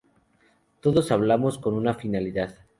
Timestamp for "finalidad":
1.93-2.55